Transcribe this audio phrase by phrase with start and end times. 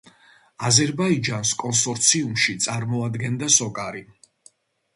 [0.69, 4.03] აზერბაიჯანს კონსორციუმში წარმოადგენდა სოკარი.